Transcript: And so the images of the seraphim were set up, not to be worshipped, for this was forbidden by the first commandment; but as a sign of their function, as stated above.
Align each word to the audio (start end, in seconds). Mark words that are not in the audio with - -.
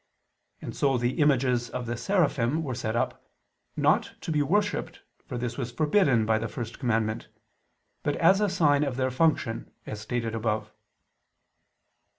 And 0.63 0.75
so 0.75 0.97
the 0.97 1.19
images 1.19 1.69
of 1.69 1.85
the 1.85 1.95
seraphim 1.95 2.63
were 2.63 2.73
set 2.73 2.95
up, 2.95 3.23
not 3.77 4.15
to 4.21 4.31
be 4.31 4.41
worshipped, 4.41 5.01
for 5.27 5.37
this 5.37 5.59
was 5.59 5.71
forbidden 5.71 6.25
by 6.25 6.39
the 6.39 6.47
first 6.47 6.79
commandment; 6.79 7.27
but 8.01 8.15
as 8.15 8.41
a 8.41 8.49
sign 8.49 8.83
of 8.83 8.95
their 8.97 9.11
function, 9.11 9.69
as 9.85 10.01
stated 10.01 10.33
above. 10.33 10.71